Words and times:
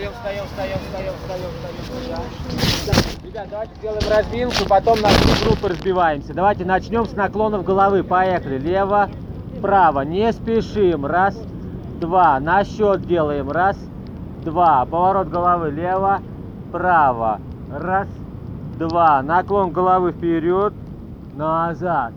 Встаем, 0.00 0.46
встаем, 0.46 0.78
встаем, 0.78 1.12
встаем, 1.22 1.44
встаем, 1.58 2.22
встаем. 2.80 3.20
Ребят, 3.22 3.48
давайте 3.50 3.74
сделаем 3.74 4.02
разминку, 4.08 4.66
потом 4.66 4.98
на 5.02 5.08
всю 5.08 5.44
группу 5.44 5.68
разбиваемся. 5.68 6.32
Давайте 6.32 6.64
начнем 6.64 7.04
с 7.04 7.12
наклонов 7.12 7.64
головы. 7.64 8.02
Поехали. 8.02 8.58
Лево, 8.58 9.10
право. 9.60 10.00
Не 10.00 10.32
спешим. 10.32 11.04
Раз, 11.04 11.36
два. 12.00 12.40
На 12.40 12.64
счет 12.64 13.06
делаем. 13.06 13.50
Раз, 13.50 13.76
два. 14.42 14.86
Поворот 14.86 15.28
головы. 15.28 15.70
Лево, 15.70 16.22
право. 16.72 17.38
Раз, 17.70 18.08
два. 18.78 19.20
Наклон 19.20 19.70
головы 19.70 20.12
вперед, 20.12 20.72
назад. 21.34 22.14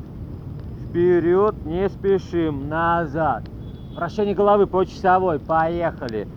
Вперед, 0.88 1.66
не 1.66 1.90
спешим, 1.90 2.70
назад. 2.70 3.44
Вращение 3.94 4.36
головы 4.36 4.68
по 4.68 4.86
часовой. 4.86 5.40
Поехали. 5.40 6.30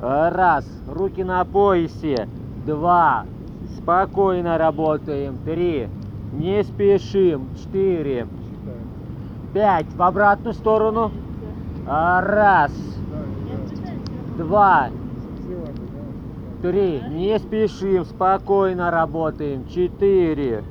Раз. 0.00 0.66
Руки 0.88 1.22
на 1.22 1.44
поясе. 1.44 2.26
Два. 2.66 3.26
Спокойно 3.76 4.56
работаем. 4.56 5.38
Три. 5.44 5.88
Не 6.32 6.64
спешим. 6.64 7.48
Четыре. 7.56 8.26
Пять. 9.52 9.86
В 9.94 10.02
обратную 10.02 10.54
сторону. 10.54 11.10
Раз. 11.86 12.72
Два. 14.38 14.88
Три. 16.62 17.02
Не 17.10 17.38
спешим. 17.38 18.04
Спокойно 18.04 18.90
работаем. 18.90 19.68
Четыре. 19.68 20.64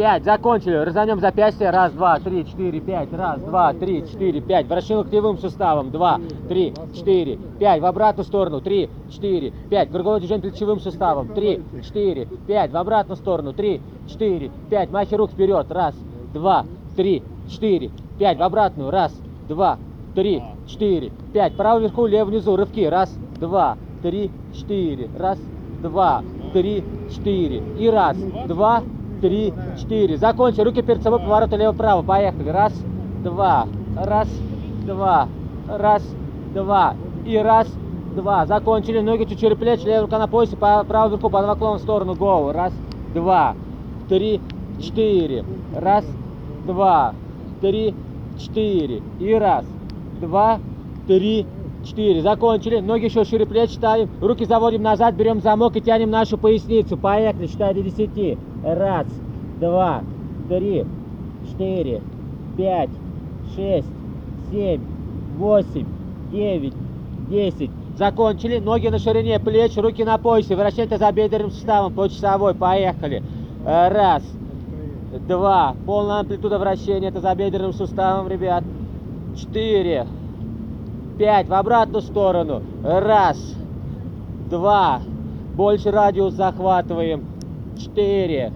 Пять. 0.00 0.24
Закончили. 0.24 0.76
Разомнем 0.76 1.20
запястье. 1.20 1.68
Раз, 1.68 1.92
два, 1.92 2.18
три, 2.20 2.46
четыре, 2.46 2.80
пять. 2.80 3.12
Раз, 3.12 3.42
два, 3.42 3.74
три, 3.74 4.02
четыре, 4.08 4.40
пять. 4.40 4.66
Вращение 4.66 5.00
локтевым 5.00 5.36
суставом. 5.36 5.90
Два, 5.90 6.18
три, 6.48 6.72
четыре, 6.94 7.36
пять. 7.58 7.82
В 7.82 7.84
обратную 7.84 8.24
сторону. 8.24 8.62
Три, 8.62 8.88
четыре, 9.10 9.52
пять. 9.68 9.90
Круговое 9.90 10.20
движение 10.20 10.50
плечевым 10.50 10.80
суставом. 10.80 11.28
Три, 11.34 11.62
четыре, 11.84 12.26
пять. 12.46 12.72
В 12.72 12.78
обратную 12.78 13.18
сторону. 13.18 13.52
Три, 13.52 13.82
четыре, 14.08 14.50
пять. 14.70 14.90
Махи 14.90 15.14
рук 15.14 15.32
вперед. 15.32 15.70
Раз, 15.70 15.94
два, 16.32 16.64
три, 16.96 17.22
четыре, 17.50 17.90
пять. 18.18 18.38
В 18.38 18.42
обратную. 18.42 18.90
Раз, 18.90 19.14
два, 19.50 19.76
три, 20.14 20.42
четыре, 20.66 21.12
пять. 21.34 21.54
Право 21.56 21.78
вверху, 21.78 22.06
лево 22.06 22.30
внизу. 22.30 22.56
Рывки. 22.56 22.86
Раз, 22.86 23.14
два, 23.38 23.76
три, 24.00 24.30
четыре. 24.54 25.10
Раз, 25.18 25.38
два, 25.82 26.22
три, 26.54 26.82
четыре. 27.10 27.62
И 27.78 27.90
раз, 27.90 28.16
два, 28.48 28.82
три, 29.20 29.52
четыре. 29.78 30.16
Закончи. 30.16 30.60
Руки 30.60 30.82
перед 30.82 31.02
собой, 31.02 31.20
поворот 31.20 31.52
лево-право. 31.52 32.02
Поехали. 32.02 32.48
Раз, 32.48 32.72
два, 33.22 33.66
раз, 33.96 34.28
два, 34.86 35.28
раз, 35.68 36.02
два. 36.54 36.94
И 37.24 37.36
раз, 37.36 37.68
два. 38.14 38.46
Закончили. 38.46 39.00
Ноги 39.00 39.24
чуть 39.24 39.40
через 39.40 39.56
плечи, 39.56 39.84
левая 39.84 40.02
рука 40.02 40.18
на 40.18 40.26
поясе, 40.26 40.56
по 40.56 40.82
правую 40.84 41.16
руку 41.16 41.30
под 41.30 41.46
наклон 41.46 41.78
в 41.78 41.82
сторону. 41.82 42.14
Гоу. 42.14 42.52
Раз, 42.52 42.72
два, 43.14 43.54
три, 44.08 44.40
четыре. 44.80 45.44
Раз, 45.76 46.04
два, 46.66 47.14
три, 47.60 47.94
четыре. 48.38 49.02
И 49.18 49.32
раз, 49.34 49.64
два, 50.20 50.58
три, 51.06 51.46
четыре. 51.84 52.22
Закончили. 52.22 52.80
Ноги 52.80 53.06
еще 53.06 53.24
шире 53.24 53.46
плеч 53.46 53.70
ставим. 53.70 54.08
Руки 54.20 54.44
заводим 54.44 54.82
назад, 54.82 55.14
берем 55.14 55.40
замок 55.40 55.76
и 55.76 55.80
тянем 55.80 56.10
нашу 56.10 56.38
поясницу. 56.38 56.96
Поехали. 56.96 57.46
Считай 57.46 57.74
до 57.74 57.82
десяти. 57.82 58.38
Раз, 58.64 59.06
два, 59.58 60.02
три, 60.48 60.84
четыре, 61.50 62.02
пять, 62.56 62.90
шесть, 63.54 63.88
семь, 64.50 64.80
восемь, 65.36 65.86
девять, 66.30 66.74
десять. 67.28 67.70
Закончили. 67.96 68.58
Ноги 68.58 68.88
на 68.88 68.98
ширине 68.98 69.38
плеч, 69.40 69.76
руки 69.76 70.04
на 70.04 70.16
поясе. 70.18 70.56
Вращайте 70.56 70.96
за 70.98 71.10
бедренным 71.12 71.50
суставом 71.50 71.92
по 71.92 72.08
часовой. 72.08 72.54
Поехали. 72.54 73.22
Раз, 73.64 74.22
два. 75.28 75.74
Полная 75.84 76.20
амплитуда 76.20 76.58
вращения. 76.58 77.08
Это 77.08 77.20
за 77.20 77.34
бедренным 77.34 77.72
суставом, 77.72 78.28
ребят. 78.28 78.64
Четыре, 79.36 80.06
пять. 81.20 81.48
В 81.48 81.52
обратную 81.52 82.00
сторону. 82.00 82.62
Раз, 82.82 83.36
два. 84.48 85.02
Больше 85.54 85.90
радиус 85.90 86.32
захватываем. 86.32 87.26
Четыре, 87.78 88.52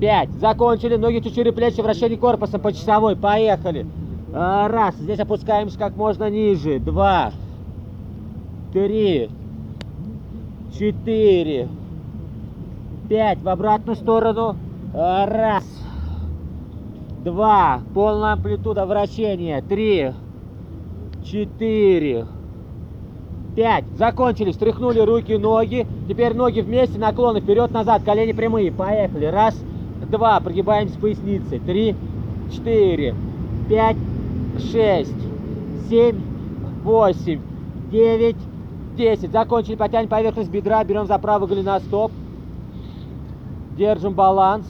пять. 0.00 0.30
Закончили. 0.32 0.96
Ноги 0.96 1.20
чуть 1.20 1.34
шире 1.34 1.50
плечи. 1.50 1.80
Вращение 1.80 2.18
корпусом 2.18 2.60
по 2.60 2.72
часовой. 2.74 3.16
Поехали. 3.16 3.86
А, 4.34 4.68
Раз. 4.68 4.96
Здесь 4.96 5.18
опускаемся 5.18 5.78
как 5.78 5.96
можно 5.96 6.28
ниже. 6.28 6.78
Два. 6.78 7.32
Три. 8.74 9.30
Четыре. 10.78 11.68
Пять. 13.08 13.40
В 13.40 13.48
обратную 13.48 13.96
сторону. 13.96 14.56
А, 14.92 15.24
Раз. 15.24 15.64
Два. 17.24 17.80
Полная 17.94 18.34
амплитуда 18.34 18.84
вращения. 18.84 19.62
Три. 19.62 20.12
Четыре. 21.24 22.26
Пять. 23.56 23.84
Закончили. 23.96 24.52
Стряхнули 24.52 25.00
руки, 25.00 25.36
ноги. 25.36 25.86
Теперь 26.06 26.34
ноги 26.34 26.60
вместе, 26.60 26.98
наклоны 26.98 27.40
вперед-назад, 27.40 28.02
колени 28.04 28.32
прямые. 28.32 28.70
Поехали. 28.70 29.24
Раз, 29.26 29.58
два. 30.10 30.38
Прогибаемся 30.40 30.98
поясницей. 30.98 31.60
Три, 31.60 31.96
четыре, 32.52 33.14
пять, 33.68 33.96
шесть, 34.70 35.14
семь, 35.88 36.20
восемь, 36.82 37.40
девять, 37.90 38.36
десять. 38.96 39.32
Закончили. 39.32 39.76
Потянем 39.76 40.08
поверхность 40.08 40.50
бедра. 40.50 40.84
Берем 40.84 41.06
за 41.06 41.18
правый 41.18 41.48
голеностоп. 41.48 42.12
Держим 43.78 44.12
баланс. 44.12 44.66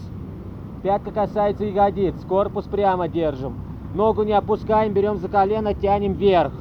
Пятка 0.84 1.10
касается 1.10 1.64
ягодиц. 1.64 2.14
Корпус 2.28 2.66
прямо 2.66 3.08
держим. 3.08 3.63
Ногу 3.94 4.24
не 4.24 4.32
опускаем. 4.32 4.92
Берем 4.92 5.18
за 5.18 5.28
колено, 5.28 5.72
тянем 5.72 6.14
вверх. 6.14 6.52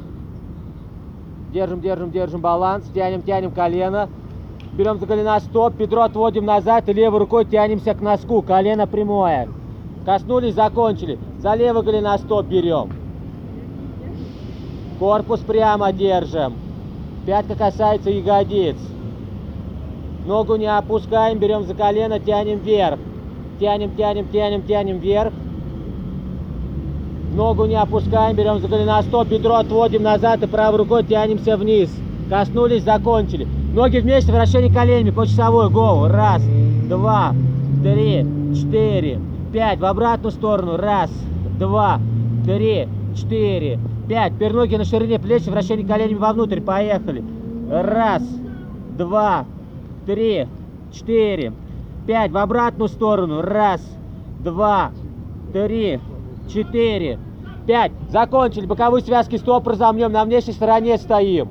Держим, 1.51 1.81
держим, 1.81 2.11
держим 2.11 2.41
баланс. 2.41 2.85
Тянем, 2.93 3.21
тянем 3.23 3.51
колено. 3.51 4.07
Берем 4.73 4.99
за 4.99 5.05
голеностоп, 5.05 5.75
бедро 5.75 6.03
отводим 6.03 6.45
назад 6.45 6.89
и 6.89 6.93
левой 6.93 7.19
рукой 7.19 7.45
тянемся 7.45 7.93
к 7.93 8.01
носку. 8.01 8.41
Колено 8.41 8.87
прямое. 8.87 9.49
Коснулись, 10.05 10.55
закончили. 10.55 11.19
За 11.39 11.53
левый 11.53 11.83
голеностоп 11.83 12.45
берем. 12.45 12.89
Корпус 14.99 15.41
прямо 15.41 15.91
держим. 15.91 16.53
Пятка 17.25 17.55
касается 17.55 18.09
ягодиц. 18.09 18.77
Ногу 20.25 20.55
не 20.55 20.65
опускаем, 20.67 21.37
берем 21.37 21.63
за 21.65 21.73
колено, 21.73 22.19
тянем 22.19 22.59
вверх. 22.59 22.99
Тянем, 23.59 23.95
тянем, 23.95 24.27
тянем, 24.29 24.63
тянем 24.63 24.97
вверх. 24.99 25.33
Ногу 27.33 27.65
не 27.65 27.75
опускаем, 27.75 28.35
берем 28.35 28.59
за 28.59 28.67
голеностоп, 28.67 29.27
бедро 29.27 29.55
отводим 29.55 30.03
назад 30.03 30.43
и 30.43 30.47
правой 30.47 30.77
рукой 30.77 31.03
тянемся 31.03 31.57
вниз. 31.57 31.89
Коснулись, 32.29 32.83
закончили. 32.83 33.47
Ноги 33.73 33.97
вместе, 33.97 34.31
вращение 34.31 34.71
коленями 34.71 35.09
по 35.09 35.25
часовой. 35.25 35.71
Гоу. 35.71 36.07
Раз, 36.07 36.43
два, 36.87 37.33
три, 37.81 38.23
четыре, 38.53 39.19
пять. 39.51 39.79
В 39.79 39.85
обратную 39.85 40.31
сторону. 40.31 40.77
Раз, 40.77 41.09
два, 41.57 41.99
три, 42.45 42.87
четыре, 43.15 43.79
пять. 44.07 44.33
Теперь 44.35 44.53
ноги 44.53 44.75
на 44.75 44.85
ширине 44.85 45.17
плеч, 45.17 45.43
вращение 45.45 45.87
коленями 45.87 46.19
вовнутрь. 46.19 46.61
Поехали. 46.61 47.23
Раз, 47.71 48.21
два, 48.95 49.45
три, 50.05 50.47
четыре, 50.91 51.51
пять. 52.05 52.31
В 52.31 52.37
обратную 52.37 52.89
сторону. 52.89 53.41
Раз, 53.41 53.81
два, 54.43 54.91
три, 55.51 55.99
четыре, 56.47 57.19
пять. 57.67 57.91
Закончили. 58.09 58.65
Боковые 58.65 59.03
связки 59.03 59.35
стоп 59.37 59.67
разомнем. 59.67 60.11
На 60.11 60.25
внешней 60.25 60.53
стороне 60.53 60.97
стоим. 60.97 61.49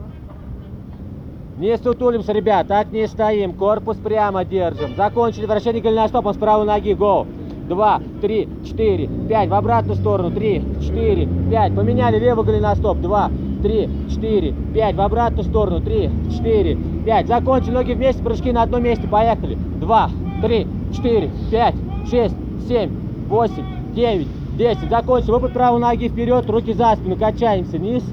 Не 1.58 1.76
сутулимся, 1.76 2.32
ребят. 2.32 2.68
Так 2.68 2.92
не 2.92 3.06
стоим. 3.06 3.52
Корпус 3.52 3.96
прямо 3.96 4.44
держим. 4.44 4.96
Закончили. 4.96 5.46
Вращение 5.46 5.82
голеностопом 5.82 6.34
с 6.34 6.36
правой 6.36 6.66
ноги. 6.66 6.94
Гоу. 6.94 7.26
Два, 7.68 8.00
три, 8.20 8.48
четыре, 8.64 9.08
пять. 9.28 9.48
В 9.48 9.54
обратную 9.54 9.96
сторону. 9.96 10.30
Три, 10.30 10.62
четыре, 10.80 11.28
пять. 11.50 11.74
Поменяли 11.74 12.18
левый 12.18 12.44
голеностоп. 12.44 12.98
Два, 12.98 13.30
три, 13.62 13.88
четыре, 14.10 14.54
пять. 14.74 14.96
В 14.96 15.00
обратную 15.00 15.44
сторону. 15.44 15.80
Три, 15.80 16.10
четыре, 16.30 16.76
пять. 17.06 17.28
Закончили. 17.28 17.72
Ноги 17.72 17.92
вместе. 17.92 18.22
Прыжки 18.22 18.50
на 18.50 18.62
одном 18.62 18.82
месте. 18.82 19.06
Поехали. 19.06 19.54
Два, 19.54 20.10
три, 20.42 20.66
четыре, 20.92 21.30
пять, 21.50 21.74
шесть, 22.10 22.36
семь, 22.66 22.90
восемь, 23.28 23.64
девять, 23.94 24.28
10. 24.62 24.88
Закончили. 24.88 25.32
Выпад 25.32 25.52
правой 25.52 25.80
ноги 25.80 26.08
вперед, 26.08 26.48
руки 26.48 26.72
за 26.72 26.94
спину. 26.94 27.16
Качаемся. 27.16 27.78
Низ, 27.78 28.04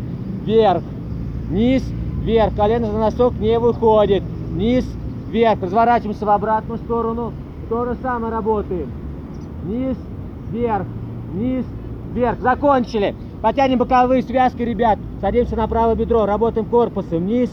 вверх. 0.46 0.82
Низ, 1.52 1.84
вверх. 2.24 2.56
Колено 2.56 2.92
за 2.92 2.98
носок 2.98 3.34
не 3.40 3.60
выходит. 3.60 4.24
Низ, 4.52 4.84
вверх. 5.30 5.62
Разворачиваемся 5.62 6.26
в 6.26 6.30
обратную 6.30 6.80
сторону. 6.80 7.34
То 7.70 7.86
же 7.86 7.96
самое 8.02 8.34
работаем. 8.34 8.92
Низ, 9.64 9.96
вверх. 10.50 10.88
Низ, 11.34 11.66
вверх. 12.14 12.40
Закончили. 12.40 13.16
Потянем 13.44 13.78
боковые 13.78 14.24
связки, 14.24 14.64
ребят. 14.64 14.98
Садимся 15.22 15.56
на 15.56 15.68
правое 15.68 15.96
бедро. 15.96 16.26
Работаем 16.26 16.66
корпусом. 16.66 17.28
Низ, 17.28 17.52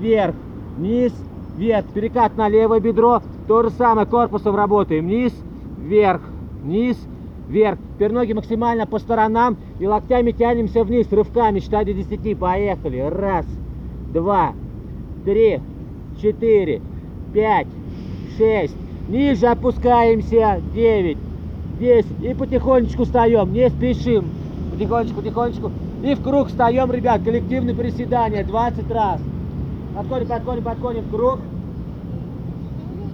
вверх, 0.00 0.34
вниз, 0.76 1.12
вверх. 1.56 1.86
Перекат 1.94 2.36
на 2.36 2.48
левое 2.48 2.80
бедро. 2.80 3.22
То 3.46 3.62
же 3.62 3.70
самое, 3.70 4.08
корпусом 4.08 4.56
работаем. 4.56 5.04
Вниз, 5.04 5.32
вверх, 5.78 6.22
вниз, 6.64 6.96
вверх. 6.96 7.12
Теперь 7.48 8.12
ноги 8.12 8.32
максимально 8.32 8.86
по 8.86 8.98
сторонам 8.98 9.56
и 9.78 9.86
локтями 9.86 10.30
тянемся 10.30 10.84
вниз, 10.84 11.10
рывками, 11.10 11.60
считай 11.60 11.84
до 11.84 11.92
10. 11.92 12.38
Поехали. 12.38 13.00
Раз, 13.00 13.46
два, 14.12 14.52
три, 15.24 15.60
четыре, 16.20 16.80
пять, 17.34 17.66
шесть. 18.36 18.76
Ниже 19.08 19.46
опускаемся. 19.46 20.60
Девять, 20.72 21.18
десять. 21.78 22.22
И 22.22 22.34
потихонечку 22.34 23.04
встаем. 23.04 23.52
Не 23.52 23.68
спешим. 23.68 24.26
Потихонечку, 24.72 25.16
потихонечку. 25.16 25.70
И 26.02 26.14
в 26.14 26.22
круг 26.22 26.48
встаем, 26.48 26.90
ребят. 26.90 27.22
Коллективное 27.22 27.74
приседание. 27.74 28.44
20 28.44 28.90
раз. 28.90 29.20
Подходим, 29.94 30.28
подходим, 30.28 30.62
подходим. 30.62 31.04
Круг. 31.10 31.40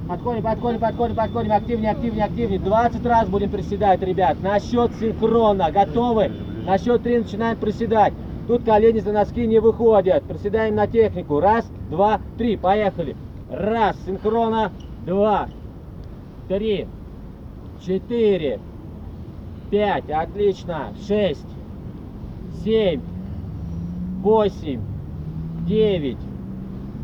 Подходим, 0.09 0.43
подходим, 0.43 0.81
подходим, 0.81 1.15
подходим. 1.15 1.53
Активнее, 1.53 1.91
активнее, 1.91 2.25
активнее. 2.25 2.59
20 2.59 3.05
раз 3.05 3.29
будем 3.29 3.51
приседать, 3.51 4.01
ребят. 4.01 4.41
На 4.41 4.59
счет 4.59 4.91
синхронно. 4.99 5.71
Готовы? 5.71 6.33
На 6.65 6.79
счет 6.79 7.03
3 7.03 7.19
начинаем 7.19 7.59
приседать. 7.59 8.15
Тут 8.47 8.65
колени 8.65 9.01
за 9.01 9.13
носки 9.13 9.47
не 9.47 9.59
выходят. 9.59 10.25
Приседаем 10.25 10.77
на 10.77 10.87
технику. 10.87 11.41
Раз, 11.41 11.71
два, 11.91 12.23
три. 12.39 12.57
Поехали. 12.57 13.15
Раз, 13.51 13.97
синхронно. 14.07 14.73
Два, 15.05 15.49
три, 16.49 16.87
четыре, 17.85 18.61
пять. 19.71 20.09
Отлично. 20.09 20.95
Шесть, 21.07 21.45
семь, 22.65 23.03
восемь, 24.23 24.81
девять, 25.67 26.17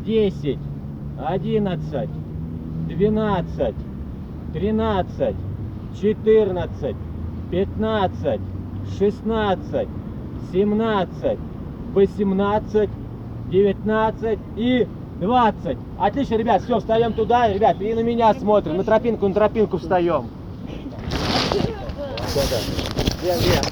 десять, 0.03 0.59
одиннадцать, 1.23 2.09
двенадцать, 2.87 3.75
тринадцать, 4.53 5.35
четырнадцать, 5.99 6.95
пятнадцать, 7.51 8.41
шестнадцать, 8.97 9.89
семнадцать, 10.51 11.39
восемнадцать, 11.93 12.89
девятнадцать 13.49 14.39
и 14.55 14.87
двадцать. 15.19 15.77
Отлично, 15.99 16.35
ребят, 16.35 16.61
все, 16.61 16.79
встаем 16.79 17.13
туда, 17.13 17.51
ребят, 17.51 17.81
и 17.81 17.93
на 17.93 18.01
меня 18.01 18.33
смотрим, 18.33 18.77
на 18.77 18.83
тропинку, 18.83 19.27
на 19.27 19.33
тропинку 19.33 19.77
встаем. 19.77 20.25
Да-да. 21.51 22.57
Вверх, 23.23 23.41
вверх. 23.41 23.65